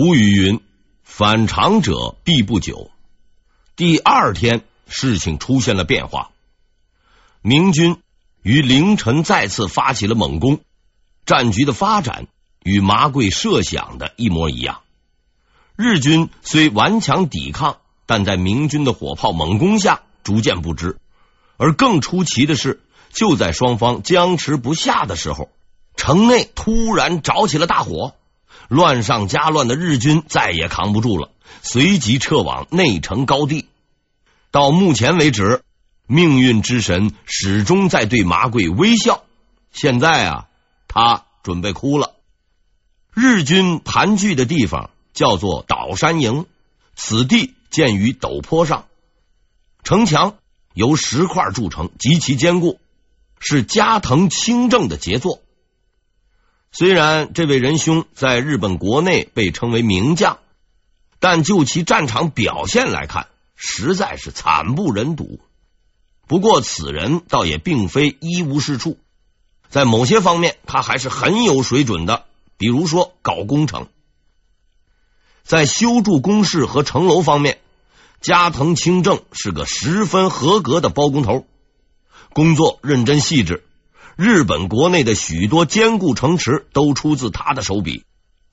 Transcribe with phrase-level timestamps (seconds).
[0.00, 0.60] 古语云
[1.02, 2.92] ：“反常者必不久。”
[3.74, 6.30] 第二天，事情出现了变化。
[7.42, 7.96] 明军
[8.42, 10.60] 于凌晨再次发起了猛攻，
[11.26, 12.28] 战局的发展
[12.62, 14.82] 与麻贵设想的一模一样。
[15.74, 21.00] 日军虽顽强抵抗，但在明军的火炮猛攻下，逐渐不支。
[21.56, 22.80] 而更出奇的是，
[23.12, 25.50] 就在双方僵持不下的时候，
[25.96, 28.14] 城内突然着起了大火，
[28.68, 31.30] 乱上加乱的日军再也扛不住了，
[31.62, 33.66] 随即撤往内城高地。
[34.50, 35.62] 到目前为止，
[36.06, 39.24] 命运之神始终在对麻贵微笑。
[39.72, 40.48] 现在啊，
[40.86, 42.14] 他准备哭了。
[43.14, 46.46] 日军盘踞的地方叫做岛山营，
[46.94, 48.86] 此地建于陡坡上，
[49.82, 50.34] 城墙
[50.74, 52.78] 由石块筑成，极其坚固，
[53.40, 55.40] 是加藤清正的杰作。
[56.70, 60.38] 虽然这位仁兄在日本国内被称为名将，
[61.18, 65.40] 但就其战场表现来看，实在是惨不忍睹。
[66.26, 68.98] 不过，此人倒也并非一无是处，
[69.70, 72.26] 在某些方面，他还是很有水准的。
[72.58, 73.88] 比如说，搞工程，
[75.42, 77.60] 在修筑工事和城楼方面，
[78.20, 81.46] 加藤清正是个十分合格的包工头，
[82.34, 83.64] 工作认真细致。
[84.20, 88.02] 日本国内的许多坚固城池都出自他的手笔，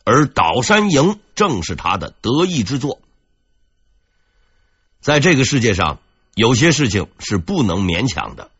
[0.03, 2.99] 而岛山营正是他的得意之作。
[5.01, 5.97] 在这个世界上，
[6.35, 8.51] 有些事情是不能勉强的，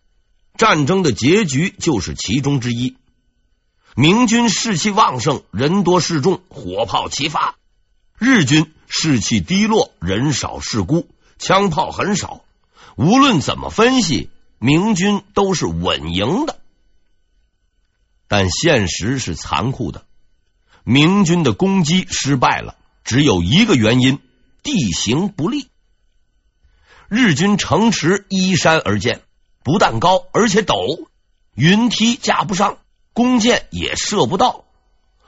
[0.58, 2.96] 战争的结局就是其中之一。
[3.96, 7.54] 明军士气旺盛，人多势众，火炮齐发；
[8.18, 12.42] 日军士气低落，人少势孤，枪炮很少。
[12.96, 16.58] 无论怎么分析，明军都是稳赢的。
[18.28, 20.06] 但现实是残酷的，
[20.84, 24.20] 明军的攻击失败了，只有一个原因：
[24.64, 25.68] 地形不利。
[27.08, 29.22] 日军城池依山而建，
[29.64, 31.06] 不但高，而且陡，
[31.54, 32.80] 云梯架不上，
[33.14, 34.66] 弓箭也射不到。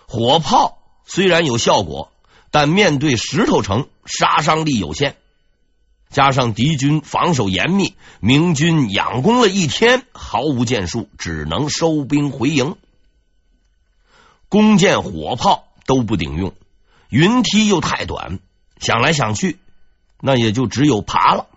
[0.07, 2.11] 火炮虽然有效果，
[2.49, 5.17] 但面对石头城，杀伤力有限。
[6.09, 12.75] 加上敌军防守严密，明军仰攻了一天，毫无建树，只能收兵回营。
[14.49, 16.53] 弓箭、火炮都不顶用，
[17.09, 18.39] 云梯又太短，
[18.79, 19.59] 想来想去，
[20.21, 21.47] 那也就只有爬了。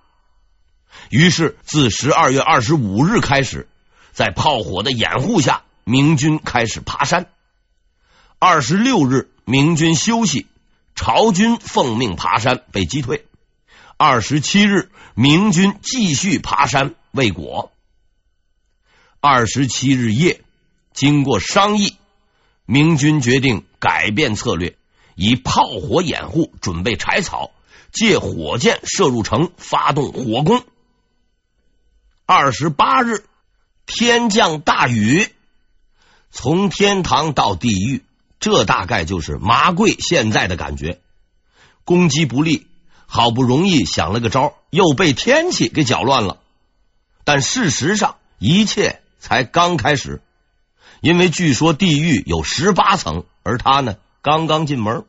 [1.09, 3.69] 于是，自十二月二十五日开始，
[4.13, 7.27] 在炮火的掩护下，明军开始爬山。
[8.39, 10.47] 二十六日，明军休息，
[10.97, 13.25] 朝军奉命爬山，被击退。
[13.97, 17.71] 二十七日，明军继续爬山，未果。
[19.21, 20.41] 二十七日夜，
[20.93, 21.97] 经过商议，
[22.71, 24.77] 明军决定改变策略，
[25.17, 27.51] 以炮火掩护，准备柴草，
[27.91, 30.63] 借火箭射入城，发动火攻。
[32.27, 33.25] 二十八日，
[33.87, 35.31] 天降大雨，
[36.31, 38.05] 从天堂到地狱，
[38.39, 41.01] 这大概就是麻贵现在的感觉。
[41.85, 42.69] 攻击不利，
[43.07, 46.39] 好不容易想了个招，又被天气给搅乱了。
[47.25, 50.23] 但事实上，一切才刚开始，
[51.01, 55.05] 因为据说地狱有十八层，而他呢，刚刚进门。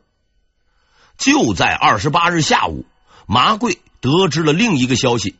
[1.18, 2.86] 就在二十八日下午，
[3.26, 5.36] 麻贵得知了另一个消息。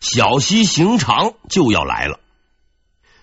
[0.00, 2.18] 小西行长就要来了。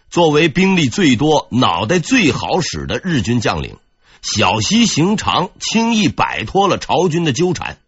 [0.10, 3.78] 作为兵力最多、脑袋最好使的日军将领，
[4.22, 7.80] 小西行长轻易摆脱了朝军的纠缠，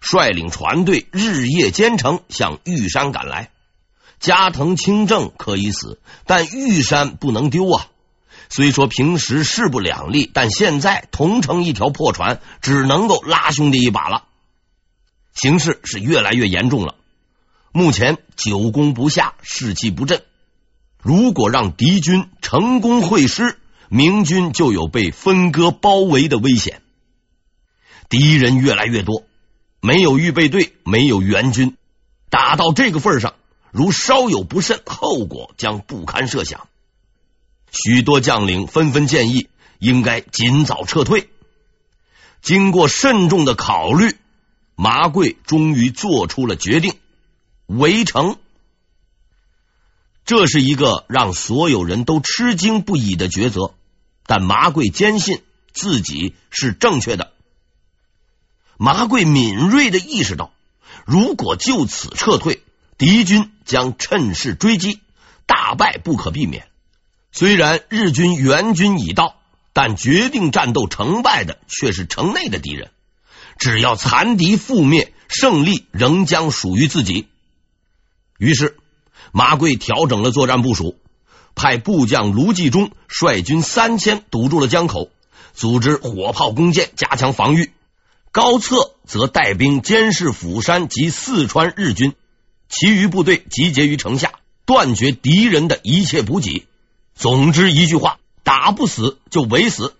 [0.00, 3.50] 率领船队日夜兼程向玉山赶来。
[4.18, 7.86] 加藤清正可以死，但玉山不能丢啊！
[8.54, 14.24] 虽说平时势不两立，但现在同乘一条破船，只能够拉兄弟一把了。
[15.32, 16.96] 形势是越来越严重了。
[17.72, 20.22] 目前久攻不下，士气不振。
[21.00, 23.58] 如果让敌军成功会师，
[23.88, 26.82] 明军就有被分割包围的危险。
[28.10, 29.24] 敌人越来越多，
[29.80, 31.78] 没有预备队，没有援军，
[32.28, 33.32] 打到这个份上，
[33.70, 36.68] 如稍有不慎，后果将不堪设想。
[37.72, 39.48] 许多将领纷纷建议，
[39.78, 41.30] 应该尽早撤退。
[42.42, 44.16] 经过慎重的考虑，
[44.74, 46.94] 麻贵终于做出了决定。
[47.66, 48.36] 围城，
[50.26, 53.74] 这是一个让所有人都吃惊不已的抉择，
[54.26, 55.42] 但麻贵坚信
[55.72, 57.32] 自己是正确的。
[58.76, 60.52] 麻贵敏锐的意识到，
[61.06, 62.62] 如果就此撤退，
[62.98, 65.00] 敌军将趁势追击，
[65.46, 66.68] 大败不可避免。
[67.32, 69.36] 虽然日军援军已到，
[69.72, 72.90] 但决定战斗成败的却是城内的敌人。
[73.58, 77.28] 只要残敌覆灭，胜利仍将属于自己。
[78.38, 78.76] 于是，
[79.32, 80.98] 马贵调整了作战部署，
[81.54, 85.10] 派部将卢继忠率军三千堵住了江口，
[85.54, 87.72] 组织火炮、弓箭，加强防御。
[88.30, 92.14] 高策则带兵监视釜山及四川日军，
[92.68, 94.32] 其余部队集结于城下，
[94.66, 96.66] 断绝敌人的一切补给。
[97.14, 99.94] 总之一句话，打不死就围死。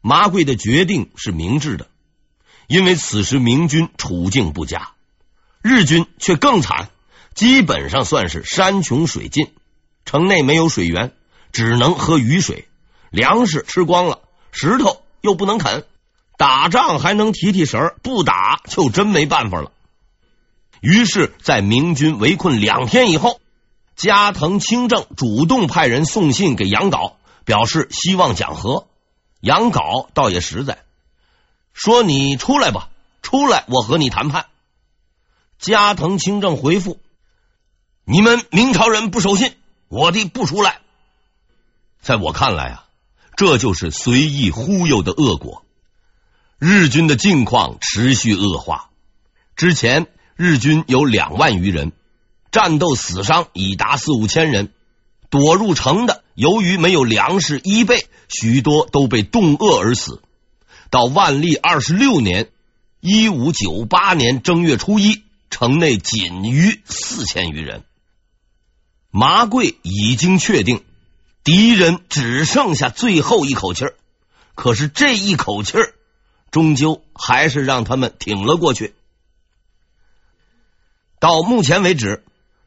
[0.00, 1.88] 麻贵的决定是明智的，
[2.68, 4.92] 因为此时明军处境不佳，
[5.62, 6.90] 日军却更惨，
[7.34, 9.52] 基本上算是山穷水尽，
[10.04, 11.12] 城内没有水源，
[11.52, 12.68] 只能喝雨水，
[13.10, 14.20] 粮食吃光了，
[14.52, 15.84] 石头又不能啃。
[16.38, 19.72] 打仗还能提提神，不打就真没办法了。
[20.80, 23.40] 于是，在明军围困两天以后，
[23.96, 27.14] 加藤清正主动派人送信给杨镐，
[27.46, 28.86] 表示希望讲和。
[29.40, 30.84] 杨镐倒也实在，
[31.72, 32.90] 说：“你出来吧，
[33.22, 34.46] 出来，我和你谈判。”
[35.58, 37.00] 加藤清正回复
[38.04, 39.54] ：“你们明朝人不守信，
[39.88, 40.80] 我的不出来。”
[42.02, 42.86] 在我看来啊，
[43.34, 45.64] 这就是随意忽悠的恶果。
[46.58, 48.90] 日军的境况持续恶化。
[49.56, 51.92] 之前日军有两万余人，
[52.56, 54.72] 战斗死伤已达四五千人。
[55.28, 60.22] 躲入城的，由于没有粮食衣被，许多都被冻饿而死。
[60.88, 62.48] 到万历二十六年
[63.02, 67.84] （一五九八年）正月初一，城内仅余四千余人。
[69.10, 70.82] 麻贵已经确定，
[71.44, 73.96] 敌人只剩下最后一口气儿。
[74.54, 75.92] 可是这一口气儿。
[76.52, 78.94] 终究还是让他们挺了过去。
[81.18, 82.24] 到目前为止，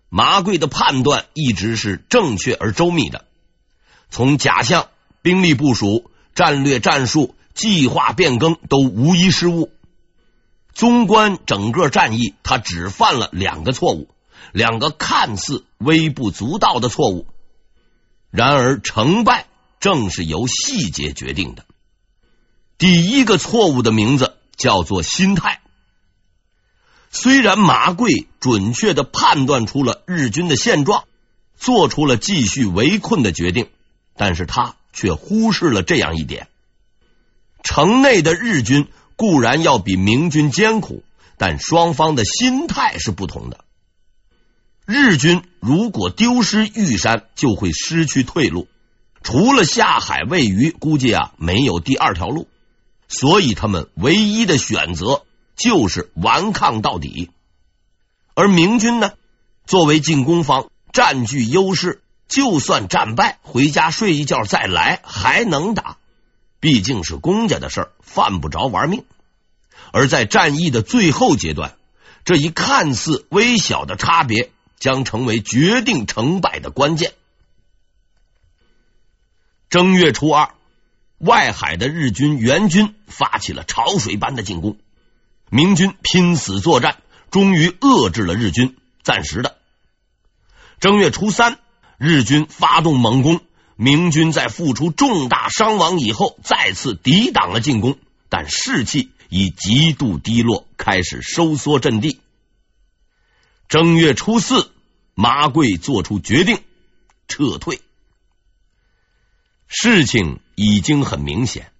[0.10, 3.26] 麻贵的判断一直是正确而周密的。
[4.10, 4.90] 从假象、
[5.22, 9.72] 兵力部署、战略战术、计划变更都无一失误。
[10.74, 14.10] 纵观整个战役，他只犯了两个错误，
[14.52, 17.28] 两个看似微不足道的错误。
[18.32, 19.48] 然而，成败
[19.80, 21.66] 正是由细节决定的。
[22.78, 25.62] 第一个错误的名字叫做心态。
[27.12, 31.06] 虽然马贵准确的判断出了日军的现状，
[31.58, 33.68] 做出了继续围困的决定，
[34.16, 36.48] 但是他却忽视了这样一点：
[37.64, 41.04] 城内的日军固然要比明军艰苦，
[41.38, 43.66] 但双方的心态是不同的。
[44.86, 48.68] 日军如果丢失玉山，就会失去退路，
[49.24, 52.48] 除了下海喂鱼，估计啊没有第二条路。
[53.08, 55.24] 所以，他们唯一的选择
[55.60, 57.30] 就是顽抗到底。
[58.34, 59.12] 而明军呢，
[59.66, 65.98] 作为进攻方，占据优势，就算战败，回家睡一觉再来还能打。
[66.62, 69.04] 毕竟是公家的事儿，犯不着玩命。
[69.92, 71.76] 而在战役的最后阶段，
[72.24, 77.14] 这一看似微小的差别，将成为决定成败的关键。
[79.70, 80.54] 正月初二。
[81.20, 84.78] 外海的日军援军发起了潮水般的进攻，
[85.50, 87.02] 明军拼死作战，
[87.32, 89.58] 终于遏制了日军，暂时的。
[90.80, 91.60] 正月初三，
[91.98, 93.42] 日军发动猛攻，
[93.76, 97.98] 明军在付出重大伤亡以后，再次抵挡了进攻，
[98.30, 102.22] 但士气已极度低落，开始收缩阵地。
[103.68, 104.72] 正月初四，
[105.16, 106.60] 麻贵做出决定，
[107.28, 107.82] 撤退。
[109.68, 111.72] 事情已经很明显，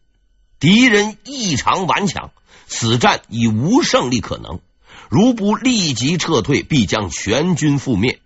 [0.60, 2.32] 敌人异常顽强，
[2.70, 4.62] 此战已无胜利可能。
[5.10, 8.22] 如不立即撤退，必将全军覆灭。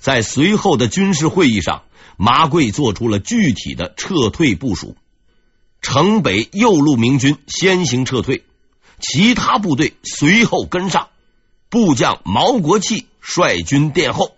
[0.00, 1.84] 在随后的军事会议上，
[2.16, 4.96] 麻贵做出了具体的撤退部署：
[5.80, 8.44] 城北右路明军先行撤退，
[8.98, 11.08] 其他部队随后跟上，
[11.70, 14.36] 部将毛国器率军殿后，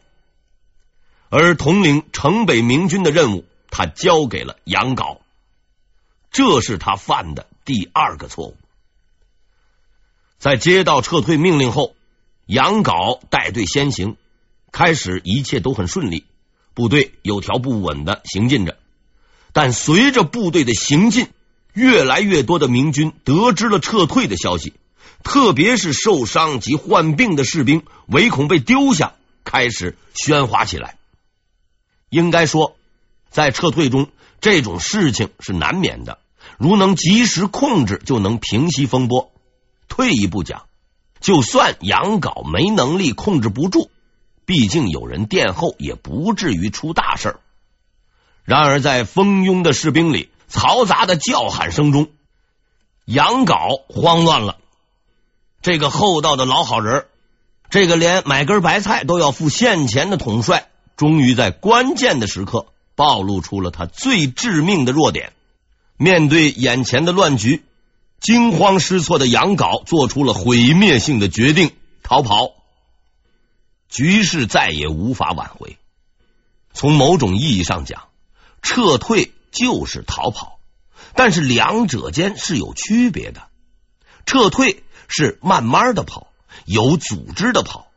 [1.30, 3.44] 而统领城北明军的任务。
[3.76, 5.18] 他交给了杨镐，
[6.30, 8.56] 这是他犯的第二个错误。
[10.44, 11.94] 在接到撤退命令后，
[12.44, 14.18] 杨镐带队先行，
[14.72, 16.24] 开始一切都很顺利，
[16.74, 18.76] 部队有条不紊的行进着。
[19.54, 21.28] 但随着部队的行进，
[21.72, 24.74] 越来越多的明军得知了撤退的消息，
[25.22, 30.98] 特别是受伤及患病的士兵，唯恐被丢下，开始喧哗起来。
[32.10, 32.76] 应该说。
[33.30, 34.10] 在撤退中，
[34.42, 36.18] 这种事情是难免的。
[36.58, 39.32] 如能及时控制，就能平息风波。
[39.88, 40.66] 退一步讲，
[41.20, 43.90] 就算杨镐没能力控制不住，
[44.44, 47.36] 毕竟有人殿后，也不至于出大事。
[48.44, 52.08] 然而，在蜂拥的士兵里，嘈杂的叫喊声中，
[53.06, 54.58] 杨镐慌乱了。
[55.62, 57.06] 这个厚道的老好人，
[57.70, 65.32] 这个连买根白菜都要付现钱的统帅，终于在关键的时刻暴露出了他最致命的弱点。
[65.96, 67.64] 面对眼前的乱局，
[68.24, 72.52] 惊慌失措的杨镐做出了毁灭性的决定：逃跑。
[73.90, 75.76] 局势再也无法挽回。
[76.72, 78.08] 从某种意义上讲，
[78.62, 80.58] 撤退就是逃跑，
[81.14, 83.42] 但是两者间是有区别的。
[84.24, 86.28] 撤退是慢慢的跑，
[86.64, 87.88] 有组织的跑，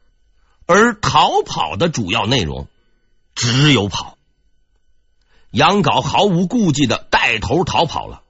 [0.66, 2.68] 而逃跑的主要内容
[3.34, 4.18] 只有跑。
[5.52, 8.24] 杨镐毫无顾忌的带头逃跑了。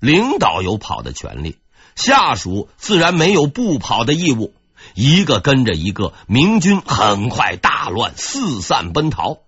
[0.00, 1.56] 领导有跑的权利，
[1.94, 4.52] 下属自然没有不跑的义务。
[4.94, 9.38] 一个跟着一个，明军很快大乱，四散奔逃。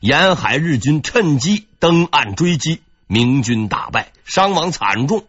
[0.00, 5.24] 沿海日军趁机登岸追击，明军大败，伤亡惨重。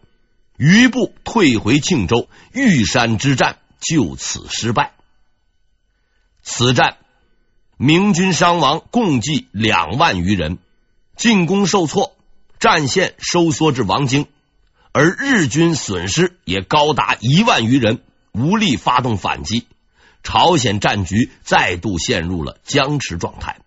[0.56, 4.92] 余部退回庆州，玉山之战就此失败。
[6.42, 6.96] 此战，
[7.76, 10.58] 明军伤亡共计两万余人，
[11.16, 12.16] 进攻受挫。
[12.60, 14.26] 战线收缩至王京，
[14.92, 18.02] 而日军损失也高达一万余人，
[18.32, 19.66] 无力发动反击。
[20.22, 23.60] 朝鲜战局再度陷入了僵持状态。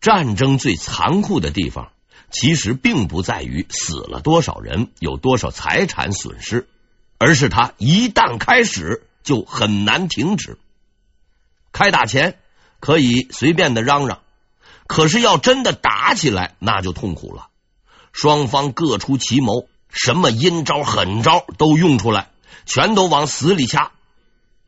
[0.00, 1.92] 战争最残酷的地方，
[2.32, 6.66] 其实并不在于死了多少人，有多少财产损失，
[7.18, 10.58] 而是它一旦开始就很难停止。
[11.70, 12.36] 开打前
[12.80, 14.22] 可以随便的嚷嚷。
[14.90, 17.46] 可是要真的打起来，那就痛苦了。
[18.12, 22.30] 双方各出奇谋，什么阴招狠招都用出来，
[22.66, 23.92] 全都往死里掐。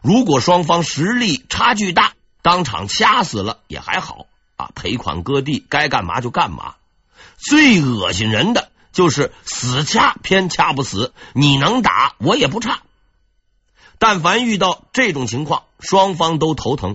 [0.01, 6.77] 如果双方实力差距大，当场掐死了也还好啊，赔款割地，该干嘛就干嘛。
[7.37, 12.83] 最恶心人的就是死掐偏掐不死，你能打我也不差。
[13.99, 16.95] 但凡遇到这种情况，双方都头疼。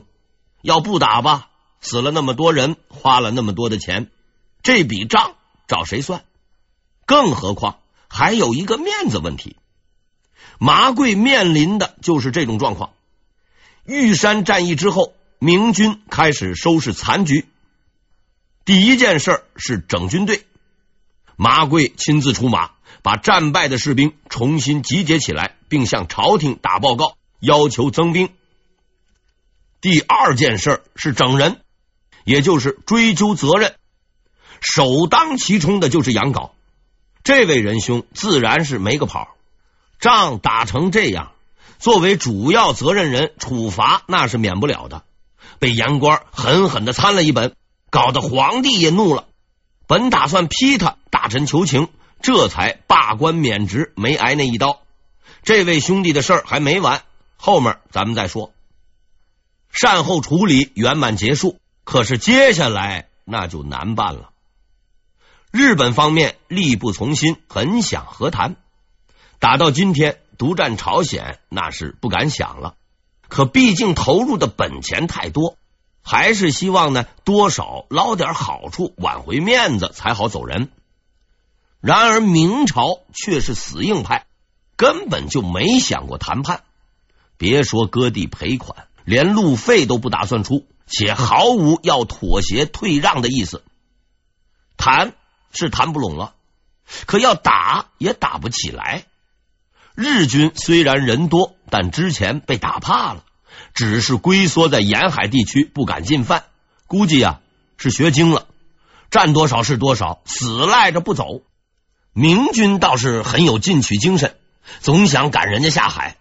[0.62, 1.47] 要不打吧？
[1.81, 4.10] 死了那么多人，花了那么多的钱，
[4.63, 5.36] 这笔账
[5.67, 6.24] 找谁算？
[7.05, 9.55] 更何况还有一个面子问题。
[10.60, 12.91] 麻贵面临的就是这种状况。
[13.86, 17.46] 玉山战役之后，明军开始收拾残局。
[18.65, 20.46] 第一件事是整军队，
[21.38, 22.72] 麻贵亲自出马，
[23.03, 28.29] 把战败的士兵重新集结起来，并向朝廷打报告，要求增兵。
[29.79, 31.62] 第二件事是整人。
[32.27, 33.75] 也就是追究责任，
[34.60, 36.51] 首当其冲的就是杨镐。
[37.24, 39.29] 这位仁兄自然是没个跑，
[40.01, 41.31] 仗打成这样，
[41.79, 45.03] 作为主要责任人，处罚那是免不了的。
[45.60, 47.55] 被言官狠狠的参了一本，
[47.89, 49.27] 搞得皇帝也怒了。
[49.88, 51.88] 本打算批他，大臣求情，
[52.22, 54.81] 这才罢官免职，没挨那一刀。
[55.43, 57.03] 这位兄弟的事儿还没完，
[57.38, 58.51] 后面咱们再说。
[59.72, 61.57] 善后处理圆满结束。
[61.88, 64.32] 可是接下来那就难办了。
[65.51, 68.58] 日本方面力不从心，很想和谈。
[69.39, 72.75] 打到今天，独占朝鲜那是不敢想了。
[73.29, 75.56] 可毕竟投入的本钱太多，
[76.01, 80.70] 还是希望呢多少捞点好处，挽回面子才好走人。
[81.79, 84.25] 然而明朝却是死硬派，
[84.75, 86.63] 根本就没想过谈判。
[87.38, 90.67] 别说割地赔款，连路费都不打算出。
[90.88, 93.63] 且毫无要妥协退让的意思，
[94.77, 95.13] 谈
[95.51, 96.34] 是谈不拢了，
[97.06, 99.06] 可要打也打不起来。
[99.94, 103.24] 日军虽然人多，但之前被打怕了，
[103.74, 106.46] 只是龟缩在沿海地区，不敢进犯。
[106.86, 107.41] 估计呀
[107.77, 108.48] 是学精了，
[109.12, 111.41] 战多少是多少，死赖着不走。
[112.13, 114.38] 明军倒是很有进取精神，
[114.79, 116.17] 总想赶人家下海，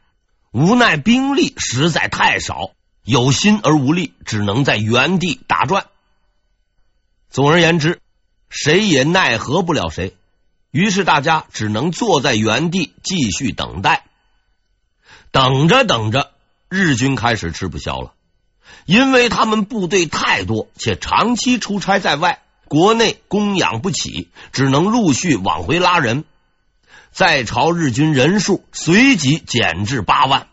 [0.50, 2.70] 无奈兵力实在太少。
[3.06, 5.86] 有心而无力，只能在原地打转。
[7.30, 8.00] 总而言之，
[8.48, 10.16] 谁也奈何不了谁。
[10.72, 14.04] 于是大家只能坐在原地继续等待。
[15.30, 16.32] 等着等着，
[16.68, 18.12] 日军开始吃不消了，
[18.86, 26.24] 因为他们部队太多，且长期出差在外，国内供养不起，只能陆续往回拉人。
[27.12, 30.48] 在朝日军人数随即减至八万。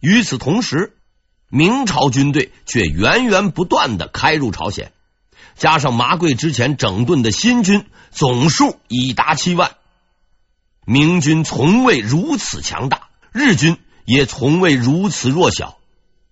[0.00, 0.96] 与此同时，
[1.54, 4.90] 明朝军队却源源不断的开入朝鲜，
[5.54, 9.76] 加上麻贵之前整顿的新军，总数已达七万。
[10.84, 15.78] 明军从未如此强大，日军也从未如此弱小。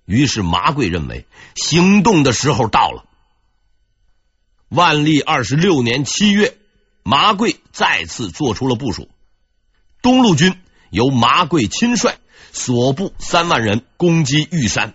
[0.06, 1.24] 于是麻贵认为，
[1.54, 3.04] 行动的时候到了。
[4.70, 6.56] 万历二十六年七月，
[7.04, 9.08] 麻贵再次做出了部署。
[10.02, 10.58] 东路军
[10.90, 12.16] 由麻贵亲率，
[12.50, 14.94] 所部三万人攻击玉山；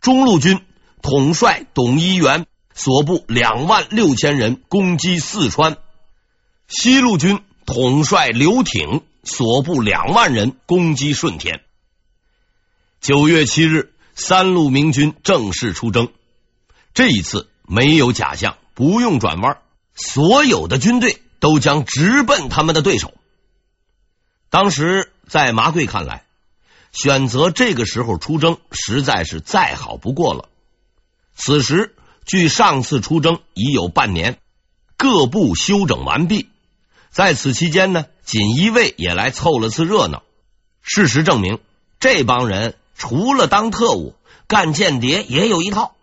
[0.00, 0.60] 中路军
[1.02, 5.74] 统帅董一元，所部两万六千人攻击四川；
[6.68, 11.62] 西路军统帅刘挺，所部两万人攻击顺天。
[13.00, 16.08] 九月七日，三路明军正式出征。
[16.94, 19.58] 这一次没有假象，不用转弯，
[19.94, 23.14] 所有的军队都将直奔他们的对手。
[24.50, 26.24] 当时在麻贵看来，
[26.92, 30.48] 选择这个时候出征实在是再好不过了。
[31.34, 34.38] 此时距上次出征已有半年，
[34.96, 36.48] 各部休整完毕。
[37.10, 40.22] 在此期间呢，锦衣卫也来凑了次热闹。
[40.82, 41.58] 事实证明，
[42.00, 42.74] 这帮人。
[42.96, 44.14] 除了当特务，
[44.48, 45.94] 干间谍也有一套。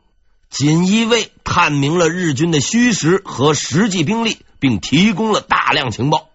[0.50, 6.30] 锦衣卫探明了日军的虚实和实际兵力，并提供了大量情报。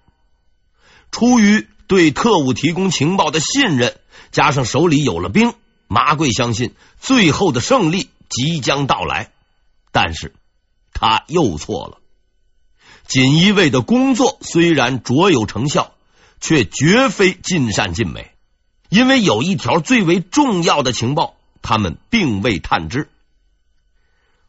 [1.10, 3.96] 出于对特务提供情报的信任，
[4.30, 5.54] 加上手里有了兵，
[5.88, 9.32] 麻贵相信最后的胜利即将到来。
[9.92, 10.34] 但是
[10.92, 11.98] 他又错了。
[13.06, 15.94] 锦衣卫的工作虽然卓有成效，
[16.40, 18.30] 却绝非尽善尽美。
[18.88, 23.08] 因为有一条最为重要的情报，他们并未探知。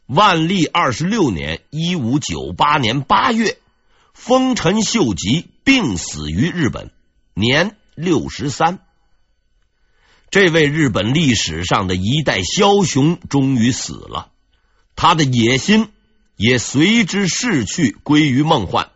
[0.06, 3.60] 万历二十六年（一五九八年）八月，
[4.14, 6.92] 丰臣秀吉病死于日本，
[7.34, 8.80] 年六十三。
[10.32, 14.32] 这位日本历史上的一代枭雄终于死了，
[14.96, 15.90] 他的野心
[16.38, 18.92] 也随之逝去，归于梦幻。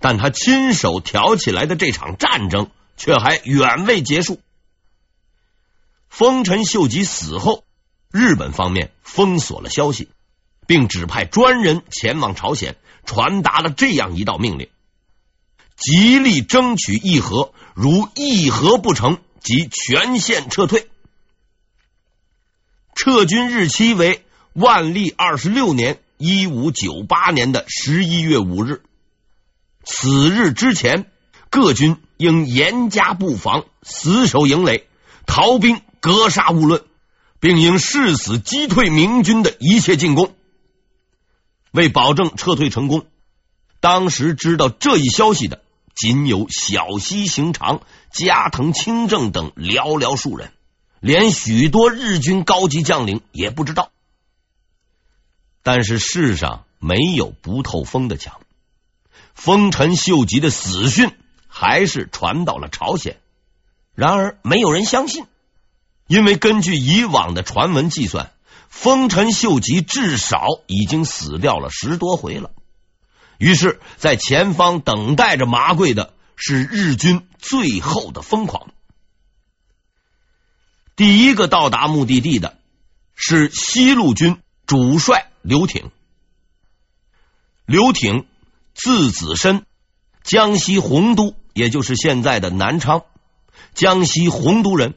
[0.00, 4.40] 但他亲手挑起来的这场战争，却还远未结束。
[6.08, 7.64] 丰臣秀吉死后，
[8.10, 10.08] 日本方面封锁了消息，
[10.66, 14.70] 并指派专人前往朝鲜，传达了这样一道命令：
[15.76, 20.88] 极力争取议和，如议和不成，即全线撤退。
[22.94, 28.82] 撤军日期为万历二十六年（一五九八年）的十一月五日。
[29.84, 31.10] 此日之前，
[31.50, 34.86] 各军应严加布防，死守营垒，
[35.26, 35.80] 逃兵。
[36.00, 36.82] 格杀勿论，
[37.38, 40.34] 并应誓死击退明军的一切进攻。
[41.70, 43.06] 为保证撤退成功，
[43.78, 45.61] 当时知道这一消息的
[45.94, 50.52] 仅有小西行长、加藤清正等寥寥数人，
[51.00, 53.90] 连许多日军高级将领也不知道。
[55.62, 58.40] 但是世上没有不透风的墙，
[59.34, 61.10] 丰臣秀吉的死讯
[61.46, 63.18] 还是传到了朝鲜，
[63.94, 65.26] 然而没有人相信。
[66.08, 68.32] 因为根据以往的传闻计算，
[68.68, 72.50] 丰臣秀吉至少已经死掉了十多回了。
[73.42, 78.72] 于是，在前方等待着麻贵的是日军最后的疯狂。
[80.94, 82.56] 第一个到达目的地的
[83.16, 85.90] 是西路军主帅刘挺。
[87.66, 88.26] 刘挺
[88.74, 89.66] 字子申，
[90.22, 93.02] 江西洪都，也就是现在的南昌，
[93.74, 94.94] 江西洪都人。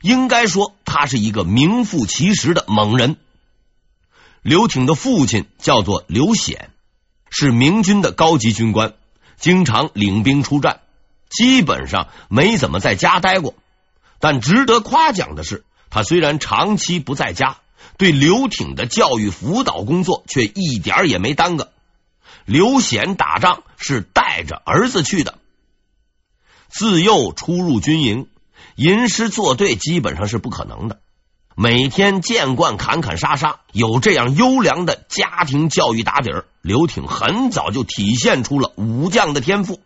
[0.00, 3.16] 应该说，他是一个名副其实的猛人。
[4.42, 6.70] 刘挺的父亲叫做刘显，
[7.30, 8.92] 是明军的高级军官，
[9.38, 10.80] 经常领兵出战，
[11.30, 13.54] 基本上没怎么在家待过。
[14.18, 17.58] 但值得夸奖的是，他虽然长期不在家，
[17.96, 21.72] 对刘挺的教育辅导工作却一点也没耽搁。
[22.44, 25.38] 刘显打仗是带着儿子去的，
[26.68, 28.26] 自幼出入军营。
[28.76, 31.00] 吟诗作对基本上是不可能的，
[31.62, 39.78] 每天见惯砍砍杀杀，有这样优良的家庭教育打底儿，刘挺很早就体现出了武将的天赋。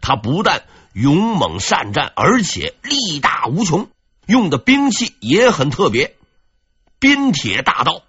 [0.00, 3.88] 他不但勇猛善战，而且力大无穷，
[4.24, 6.14] 用的兵器也很特别——
[7.00, 8.02] 冰铁大刀。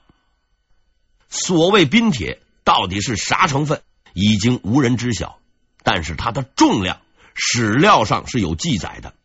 [1.27, 3.81] 所谓冰铁到底是啥成分，
[4.13, 5.39] 已经无人知晓，
[5.81, 7.01] 但是它的重量
[7.33, 9.15] 史料上是有记载的。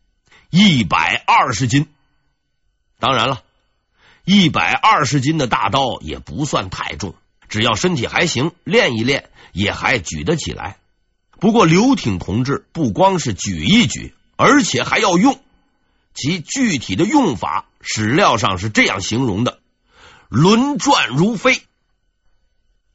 [0.49, 1.85] 一百二十斤，
[2.97, 3.43] 当然了，
[4.29, 7.15] 一百二十斤的大刀也不算太重，
[7.47, 10.79] 只要身体还行，练一练也还举得起来。
[11.39, 15.39] 不过刘挺同志不光是举一举，而且还要用，
[16.13, 19.59] 其具体的用法，史料上是这样形容的：
[20.27, 21.61] 轮转如飞。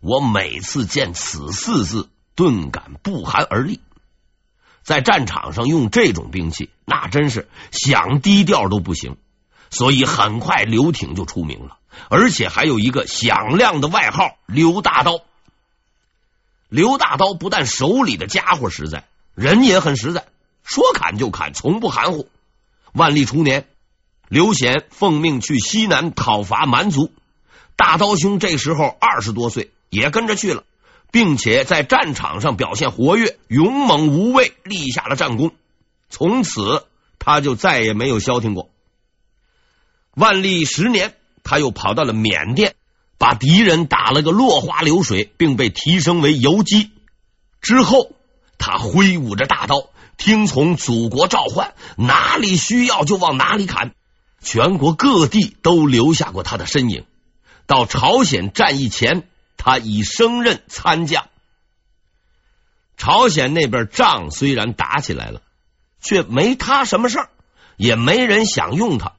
[0.00, 3.80] 我每次见此四字，顿感不寒而栗。
[4.82, 9.16] 在战场上用这种兵器，那真是想低调都不行。
[9.72, 11.78] 所以很快刘挺就出名了，
[12.10, 15.22] 而且还有一个响亮的外号“刘大刀”。
[16.68, 20.26] 刘大刀不但手里的家伙实在，人也很实在，
[20.62, 22.28] 说砍就砍，从不含糊。
[22.92, 23.66] 万历初年，
[24.28, 27.10] 刘显奉命去西南讨伐蛮族，
[27.74, 30.64] 大刀兄这时候二十多岁，也跟着去了，
[31.10, 35.50] 并且在战场上表现活跃，勇猛无畏，立下了战功。
[36.10, 36.84] 从此，
[37.18, 38.68] 他就再也没有消停过。
[40.14, 42.74] 万历十年，他又跑到了缅甸，
[43.16, 46.90] 把敌人打了个落花流水，并被提升为游击。
[47.60, 48.12] 之后，
[48.58, 53.94] 他挥舞着大刀，听从祖国召唤，哪里需要就往哪里砍。
[54.42, 57.06] 全国各地都留下过他的身影。
[57.66, 61.28] 到朝鲜战役前，他已升任参将。
[62.98, 65.40] 朝鲜那边仗虽然打起来了，
[66.02, 67.30] 却没他什么事儿，
[67.76, 69.14] 也没人想用他。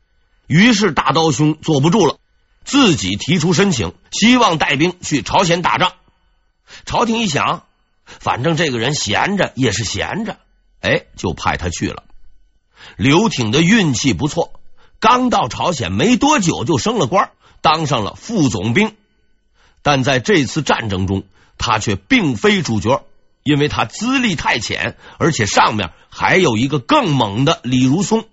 [0.47, 2.17] 于是大刀兄坐不住了，
[2.63, 5.93] 自己提出申请，希望带兵去朝鲜打仗。
[6.85, 7.63] 朝廷一想，
[8.05, 10.37] 反正这个人闲着也是闲着，
[10.81, 12.03] 哎，就派他去了。
[12.97, 14.59] 刘挺的运气不错，
[14.99, 18.95] 刚到朝鲜没多久就升了官，当上了副总兵。
[19.81, 21.23] 但在这次战争中，
[21.57, 23.05] 他却并非主角，
[23.43, 28.25] 因为他资历太浅，而且上面还有一个更猛的李如松。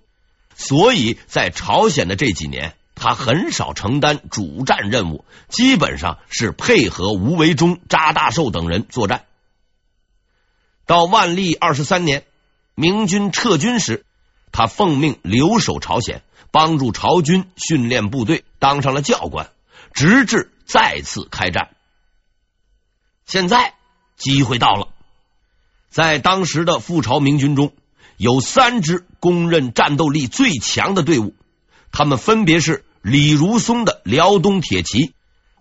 [0.55, 9.25] 所以在朝鲜的这几年，他很少承担主战任务，基本上是配合吴维忠、查大寿等人作战。
[10.85, 12.25] 到万历二十三年，
[12.75, 14.05] 明军撤军时，
[14.51, 19.49] 他奉命留守朝鲜，帮助朝军训练部队，当上了教官，
[19.93, 21.69] 直至再次开战。
[23.25, 23.73] 现在
[24.17, 24.89] 机会到了，
[25.89, 27.73] 在当时的赴朝明军中。
[28.21, 31.33] 有三支公认战斗力最强的队伍，
[31.91, 35.13] 他们分别是李如松的辽东铁骑、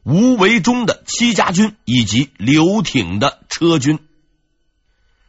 [0.05, 3.99] 吴维忠的戚家军以及刘挺的车军。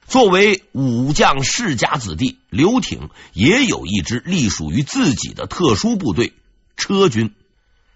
[0.08, 6.34] 作为武将世家子弟，刘挺也有一支隶属于自己的特殊部队——
[6.76, 7.34] 车军。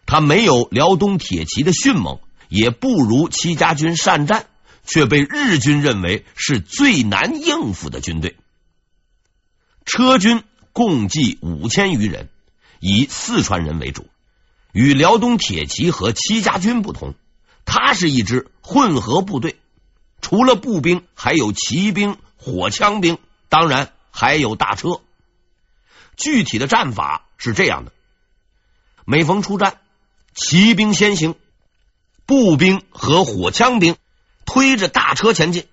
[0.06, 4.46] 他没有辽东铁骑的迅猛，也不如戚家军善战，
[4.86, 8.38] 却被日军认为是最难应付的军队。
[9.86, 10.44] 车军
[10.74, 12.30] 共计五千余人，
[12.80, 14.08] 以四川人为主。
[14.72, 17.14] 与辽东铁骑和戚家军不同，
[17.64, 19.58] 它是一支混合部队，
[20.20, 23.18] 除了步兵，还有骑兵、火枪兵，
[23.48, 25.00] 当然还有大车。
[26.18, 27.94] 具体的战法是这样的：
[29.06, 29.80] 每逢出战，
[30.34, 31.36] 骑兵先行，
[32.26, 33.96] 步兵和火枪兵
[34.46, 35.68] 推着大车前进。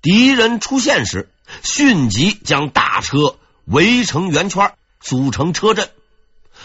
[0.00, 1.28] 敌人出现时，
[1.62, 5.90] 迅即将大车围成圆圈，组成车阵。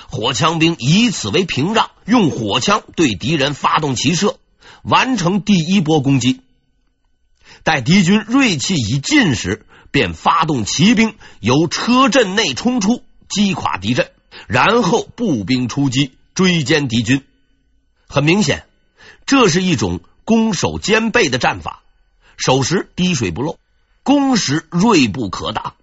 [0.10, 4.40] 火枪兵以此为屏障，用火枪对敌人发动齐射，
[4.84, 6.42] 完成第一波攻击。
[7.64, 14.12] 待敌军锐气已尽时，便发动骑兵由车阵内冲出，击垮敌阵，
[14.48, 17.24] 然后步兵出击，追歼敌军。
[18.08, 18.66] 很明显，
[19.26, 21.84] 这是一种攻守兼备的战法，
[22.38, 23.58] 守时滴水不漏。
[24.04, 25.76] 攻时锐不可挡，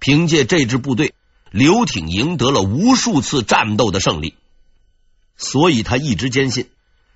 [0.00, 1.14] 凭借这支部队，
[1.50, 4.34] 刘挺赢得了无数次战斗的胜利。
[5.36, 6.68] 所以他一直坚信，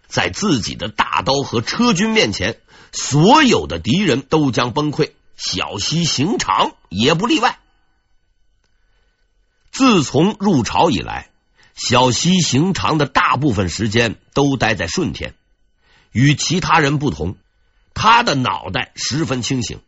[0.07, 2.61] 在自己的大刀和车军面前，
[2.93, 7.59] 所有的敌人都将崩溃，小西行长也不例外。
[9.73, 11.31] 自从入朝以来，
[11.75, 15.35] 小西行长的大部分时间都待在顺天，
[16.13, 17.37] 与其他人不同，
[17.93, 19.81] 他的脑袋十分清醒。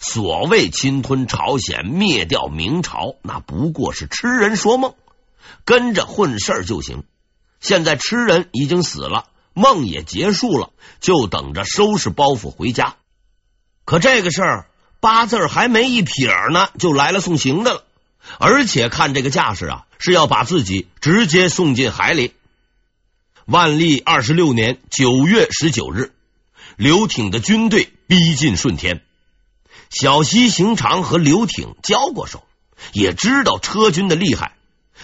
[0.00, 4.94] 所谓侵吞朝鲜、灭掉明朝，那不过是痴人说梦，
[5.64, 7.04] 跟着混事儿就行。
[7.60, 10.70] 现在痴人已经死了，梦也结束了，
[11.00, 12.96] 就等着收拾包袱回家。
[13.86, 14.66] 可这个事儿
[15.00, 17.84] 八字还没一撇呢，就来了送行的了，
[18.38, 22.34] 而且看这个架势啊，是要把自己直接送进海里。
[23.46, 26.12] 万历二十六年九月十九日，
[26.76, 29.02] 刘挺的军队逼近顺天。
[29.94, 32.42] 小西行长和刘挺交过手，
[32.92, 34.56] 也知道车军的厉害，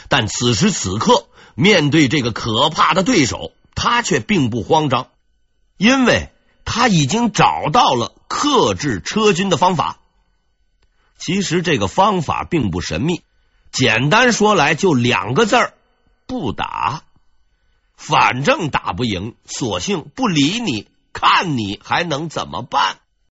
[0.08, 5.06] 但此时此刻面对这个可怕的对手，他却并不慌张，
[5.76, 6.32] 因为
[6.64, 9.98] 他已经找到了克制车军的方法。
[11.18, 13.22] 其实这个方法并不神秘，
[13.70, 15.74] 简单说来就两个字儿：
[16.26, 17.04] 不打。
[17.94, 22.96] 反正打不赢，索性不理你，看你还能怎么办？